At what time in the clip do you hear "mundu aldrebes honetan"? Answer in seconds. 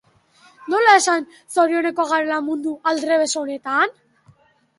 2.49-3.95